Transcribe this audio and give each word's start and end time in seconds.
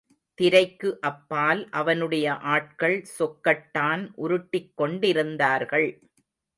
திரைக்கு 0.39 0.89
அப்பால் 1.01 1.61
அவனுடைய 1.71 2.33
ஆட்கள் 2.53 2.97
சொக்கட்டான் 3.19 4.05
உருட்டிக் 4.17 4.73
கொண்டிருந்தார்கள். 4.75 5.89